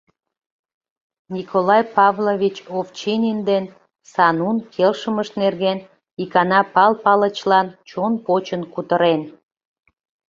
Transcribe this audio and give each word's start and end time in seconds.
Николай 1.35 1.83
Павлович 1.97 2.55
Овчинин 2.77 3.39
ден 3.49 3.63
Санун 4.11 4.57
келшымышт 4.75 5.33
нерген 5.41 5.77
икана 6.23 6.59
Пал 6.73 6.91
Палычлан 7.03 7.67
чон 7.89 8.13
почын 8.25 8.61
кутырен. 8.73 9.21